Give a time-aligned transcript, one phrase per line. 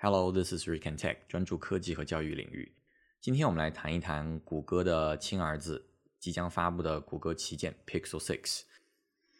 [0.00, 2.72] Hello, this is Rick and Tech，专注科技和教育领域。
[3.20, 5.90] 今天我们来谈一谈谷歌的亲儿子
[6.20, 8.60] 即将发布的谷歌旗舰 Pixel 6。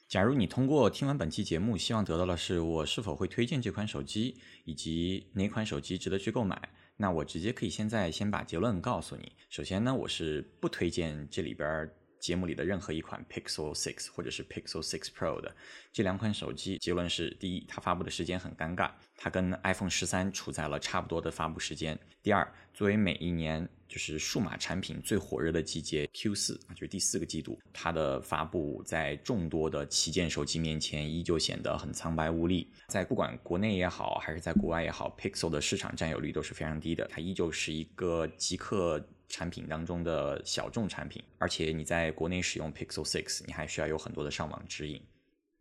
[0.08, 6.60] 假如你通过听完本期节目，希望得到的是我是否会推荐这款手机，以及哪款手机值得去购买，
[6.96, 9.30] 那我直接可以现在先把结论告诉你。
[9.48, 11.88] 首先呢，我是不推荐这里边。
[12.20, 15.54] 节目里的任何一款 Pixel 6或者是 Pixel 6 Pro 的
[15.92, 32.70] 这两款手机，结论是：第一，它发布的时间很尴尬，它跟 iPhone 十三处在了差不多的发布时间；第二，作为每一年就是数码产品最火热的季节 Q 四啊，就是第四个季度，它的发布在众多的旗舰手机面前依旧显得很苍白无力。
[32.88, 39.08] 在不管国内也好，还是在国外也好，Pixel 的市场占有率都是非常低的，它依旧是一个极客。
[39.28, 45.00] 产品当中的小众产品，而且你在国内使用 Pixel 6，你还需要有很多的上网指引。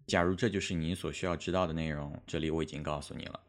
[0.06, 3.40] 假如这就是你所需要知道的内容，这里我已经告诉你了。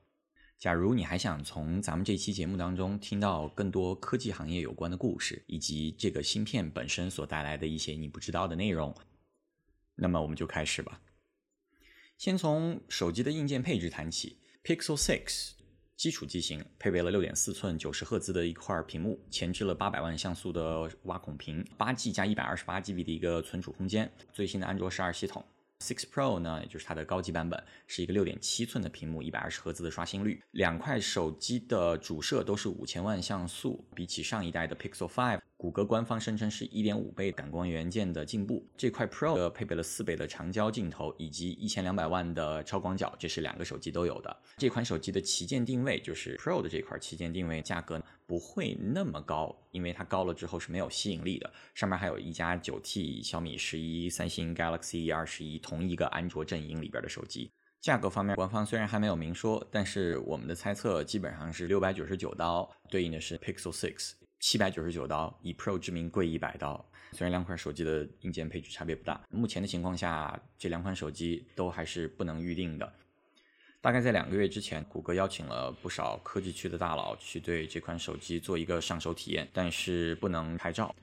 [0.59, 8.93] 假如你还想从咱们这期节目当中听到更多科技行业有关的故事，以及这个芯片本身所带来的一些你不知道的内容，
[9.95, 11.01] 那么我们就开始吧。
[12.17, 15.58] 先从手机的硬件配置谈起，Pixel 6。
[15.99, 25.45] 基础机型配备了六点四寸九十赫兹的一块屏幕，前置了八百万像素的挖孔屏，八 G 加一百二十八 GB 的一个存储空间，最新的安卓十二系统。
[25.81, 30.41] Six Pro 呢，也就是它的高级版本，是一个六点七寸的屏幕，一百二十赫兹的刷新率。
[30.53, 38.65] 两块手机的主摄都是五千万像素，比起上一代的 Pixel Five 谷歌官方声称是一点五倍感光元件的进步。
[38.77, 44.37] 这块 Pro 的配备了四倍的长焦镜头以及一千两百万的超广角，这是两个手机都有的。
[44.57, 51.53] 这款手机的旗舰定位就是 Pro 的这块旗舰定位，价格不会那么高，因为它高了之后是没有吸引力的。
[51.75, 55.59] 上面还有一加九 T、小米十一、三星 Galaxy 二十一。
[55.59, 66.85] 同一个安卓阵营里边的手机，价格方面，官方虽然还没有明说，但是我们的猜测基本上是六百九十九刀，对应的是 Pixel 6，七百九十九刀，以 Pro 之名贵一百刀。
[67.13, 72.93] 虽然两款手机的硬件配置差别不大，目前的情况下，这两款手机都还是不能预定的。
[73.81, 80.95] 大概在两个月之前，谷歌邀请了不少科技区的大佬去对这款手机做一个上手体验，但是不能拍照。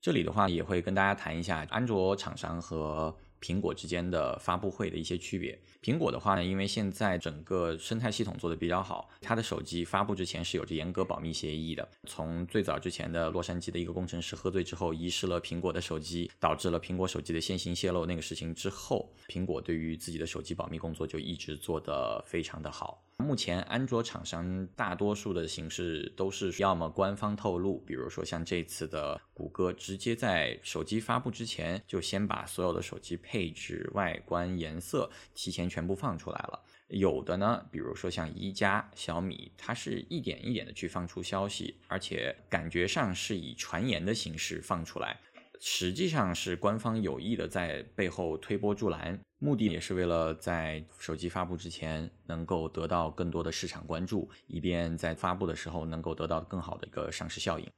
[0.00, 5.58] 这里的话也会跟大家谈一下安卓厂商和苹果之间的发布会的一些区别。
[5.82, 11.88] 苹果的话呢，因为现在整个生态系统做的比较好，它的手机发布之前是有着严格保密协议的。
[12.06, 23.04] 从最早之前的洛杉矶的一个工程师喝醉之后遗失了苹果的手机，导致了苹果手机的先行泄露那个事情之后，苹果对于自己的手机保密工作就一直做得非常的好。
[23.18, 36.64] 目前，安卓厂商大多数的形式都是要么官方透露，比如说像这次的谷歌，直接在手机发布之前就先把所有的手机配置、外观、颜色提前全部放出来了。
[36.88, 45.20] 有的呢，比如说像一加、小米，它是一点一点的去放出消息，而且感觉上是以传言的形式放出来。
[45.60, 57.68] 实际上是官方有意的在背后推波助澜，目的也是为了在手机发布之前能够得到更多的市场关注，以便在发布的时候能够得到更好的一个上市效应。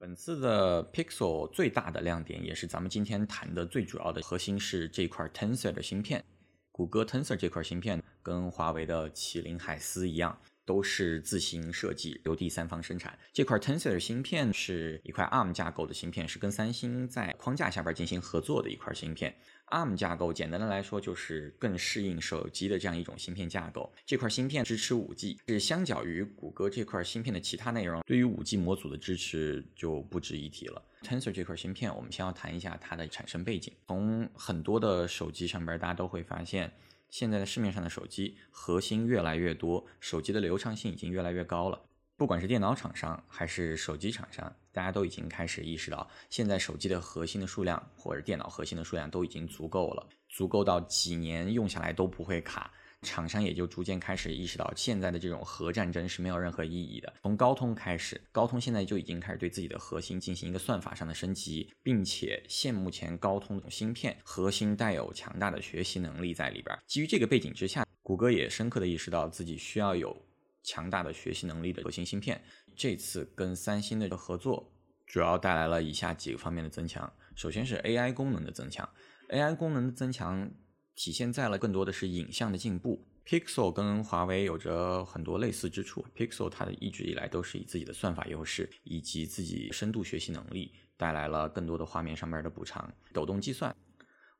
[0.00, 6.24] 本次的 Pixel 最大的亮点，也是咱们今天谈的最主要的核心是这块 Tensor 的芯片。
[6.70, 10.38] 谷歌 Tensor 这块芯片跟华为的麒麟海思一样。
[10.68, 13.18] 都是自行设计，由第三方生产。
[13.32, 19.34] 这块 Tensor 芯片是一块 ARM 架构的芯片，是跟三星在框架下边进行合作的一块芯片。
[19.70, 23.90] ARM 架构简单的来说就是更适应手机的这样一种芯片架构。
[24.04, 30.82] 这块芯片支持 5G，是相较于谷歌这块芯片的其他内容，对于 5G 模组的支持就不值一提了。
[31.02, 33.72] Tensor 这块芯片，我们先要谈一下它的产生背景。
[33.86, 36.70] 从很多的手机上边，大家都会发现。
[37.10, 41.80] 现在的市面上的手机核心越来越多，手机的流畅性已经越来越高了。
[42.16, 52.72] 不管是电脑厂商还是手机厂商，大家都已经开始意识到，现在手机的核心的数量或者电脑核心的数量都已经足够了，足够到几年用下来都不会卡。
[53.02, 57.12] 厂商也就逐渐开始意识到，现在的这种核战争是没有任何意义的。
[57.22, 66.76] 从高通开始，高通现在就已经开始对自己的核心进行一个算法上的升级，并且现目前高通芯片核心带有强大的学习能力在里边。
[66.86, 70.16] 基于这个背景之下，谷歌也深刻的意识到自己需要有
[70.64, 72.42] 强大的学习能力的核心芯片。
[72.74, 74.72] 这次跟三星的合作，
[75.06, 77.12] 主要带来了以下几个方面的增强。
[77.36, 78.88] 首先是 AI 功能的增强
[79.28, 80.50] ，AI 功能的增强。
[80.98, 83.06] 体现在了更多的是影像的进步。
[83.24, 86.04] Pixel 跟华为有着很多类似之处。
[86.16, 92.92] Pixel 它的一直以来都是以自己的算法优势以及自己深度学习能力带来了更多的画面上面的补偿。
[93.12, 93.72] 抖动计算，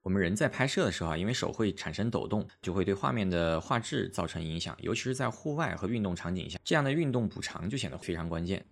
[0.03, 8.67] 我们人在拍摄的时候啊，因为手会产生抖动，就会对画面的画质造成影响，尤其是在户外和运动场景下，这样的运动补偿就显得非常关键。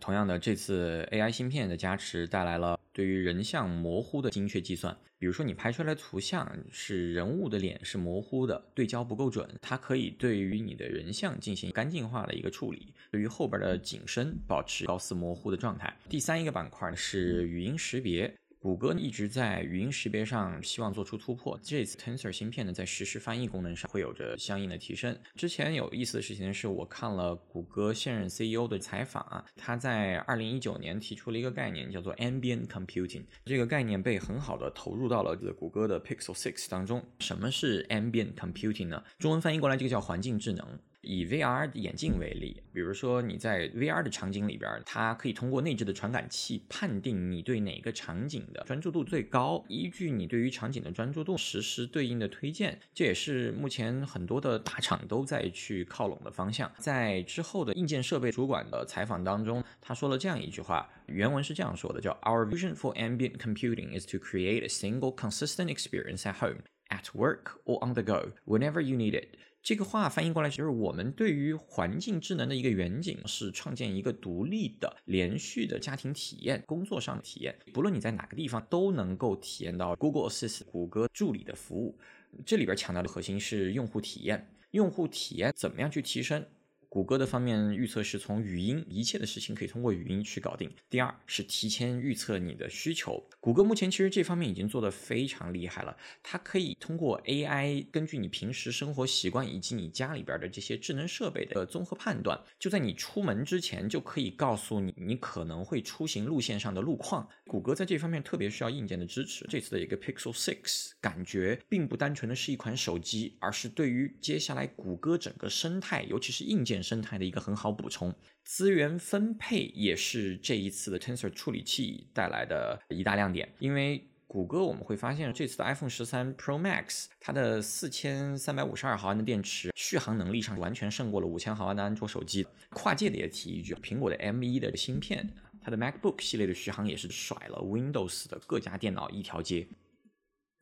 [0.00, 4.96] 同样的，这次 AI 芯片的加持带来了对于人像模糊的精确计算。
[5.18, 15.94] 比如说，你拍出来的图像是人物的脸是模糊的，对焦不够准，它可以对于你的人像进行干净化的一个处理，对于后边的景深保持高斯模糊的状态。
[16.08, 18.34] 第三一个板块是语音识别。
[18.62, 25.18] 谷歌一直在语音识别上希望做出突破，这次 Tensor 芯片呢，在实时翻译功能上会有着相应的提升。
[25.34, 33.24] 之前有意思的事情是我看了谷歌现任 CEO 的采访，他在二零一九年提出了一个概念，叫做 Ambient Computing。
[33.46, 37.02] 这个概念被很好的投入到了谷歌的 Pixel 6当中。
[37.20, 39.02] 什么是 Ambient Computing 呢？
[39.18, 40.78] 中文翻译过来，这个叫环境智能。
[41.02, 52.78] 以 VR 眼镜为例，比如说你在 VR 的场景里边，它可以通过内置的传感器判定你对哪个场景的专注度最高，依据你对于场景的专注度实施对应的推荐。
[52.92, 56.70] 这也是目前很多的大厂都在去靠拢的方向。
[56.78, 66.58] 在之后的硬件设备主管的采访当中，他说了这样一句话，原文是这样说的：叫 Our vision for ambient computing is to create a single consistent experience at home,
[66.90, 69.38] at work, or on the go, whenever you need it.
[69.62, 81.98] 这个话翻译过来就是我们对于环境智能的一个远景是创建一个独立的、连续的家庭体验、工作上的体验，不论你在哪个地方都能够体验到 Google Assist 谷歌助理的服务。
[82.46, 86.46] 这里边强调的核心是用户体验，用户体验怎么样去提升？
[86.90, 90.68] 谷歌的方面预测是从语音，一切的事情可以通过语音去搞定。
[90.90, 93.24] 第二是提前预测你的需求。
[93.38, 107.28] 谷歌目前其实这方面已经做得非常厉害了，它可以通过 AI 根据你平时生活习惯以及你家里边的这些智能设备的综合判断，就在你出门之前就可以告诉你你可能会出行路线上的路况。
[107.46, 109.46] 谷歌在这方面特别需要硬件的支持。
[109.48, 116.79] 这次的一个 Pixel 6感觉并不单纯的是一款手机，而是对于接下来谷歌整个生态，尤其是硬件。
[116.82, 123.52] 生态的一个很好补充，资源分配也是这一次的 Tensor 处理器带来的一大亮点。
[123.58, 132.46] 因为谷歌我们会发现，这次的 iPhone 十三 Pro Max 它的四千三百五十二毫安的电池，续航能力上完全胜过了五千毫安的安卓手机。
[132.70, 135.28] 跨界的也提一句，苹果的 M 一的芯片，
[135.60, 139.66] 它的 MacBook 系列的续航也是甩了 Windows 的各家电脑一条街。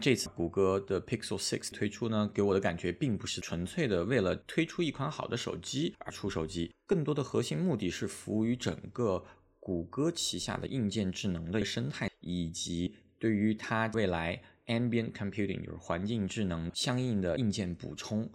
[0.01, 9.25] 这次谷歌的 Pixel 6推出呢，给我的感觉并不是纯粹的为了推出一款好的手机而出手机，更多的核心目的是服务于整个
[9.59, 18.31] 谷歌旗下的硬件智能的生态，以及对于它未来 Ambient Computing 就是环境智能相应的硬件补充。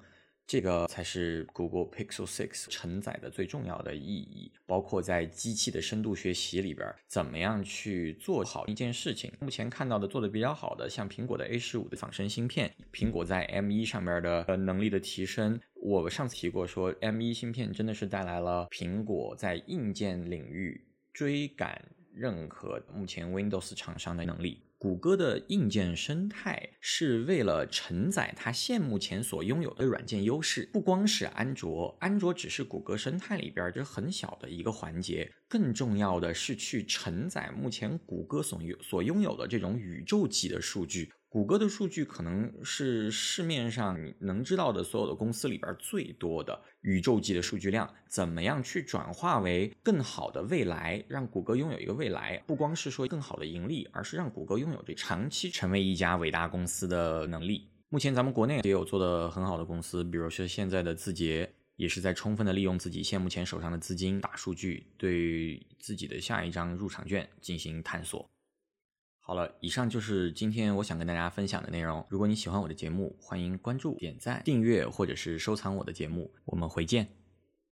[0.54, 9.34] 这个才是 Google Pixel 6承载的最重要的意义，包括在机器的深度学习里边，怎么样去做好一件事情。
[9.40, 15.60] 目前看到的做的比较好的，像苹果的 A 十五的仿生芯片，苹果在 M 一上面的呃能力的提升。
[15.74, 21.84] 我上次提过，说 M 一芯片真的是带来了苹果在硬件领域追赶
[22.14, 24.62] 任何目前 Windows 厂商的能力。
[24.84, 41.10] 谷歌的硬件生态是为了承载它现目前所拥有的软件优势，不光是安卓，安卓只是谷歌生态里边这很小的一个环节，更重要的是去承载目前谷歌所拥所拥有的这种宇宙级的数据。
[41.34, 52.38] 谷歌的数据可能是市面上你能知道的所有的公司里边最多的宇宙级的数据量，怎么样去转化为更好的未来，让谷歌拥有一个未来？
[52.46, 57.68] 不光是说更好的盈利，而是让谷歌拥有这长期成为一家伟大公司的能力。
[57.90, 68.30] 目前咱们国内也有做的很好的公司，比如说现在的字节，也是在充分的利用自己现目前手上的资金、大数据，对自己的下一张入场券进行探索。
[69.26, 72.06] 好了，以上就是今天我想跟大家分享的内容。
[72.10, 76.30] 如果你喜欢我的节目，欢迎关注、点赞、订阅或者是收藏我的节目。
[76.44, 77.23] 我们回见。